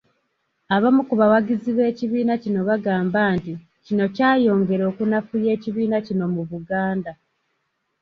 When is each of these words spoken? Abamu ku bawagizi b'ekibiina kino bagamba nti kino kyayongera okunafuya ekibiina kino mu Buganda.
Abamu 0.75 1.01
ku 1.07 1.13
bawagizi 1.21 1.69
b'ekibiina 1.77 2.33
kino 2.43 2.59
bagamba 2.69 3.19
nti 3.35 3.53
kino 3.85 4.05
kyayongera 4.15 4.83
okunafuya 4.91 5.49
ekibiina 5.57 5.97
kino 6.07 6.25
mu 6.33 6.43
Buganda. 6.49 7.11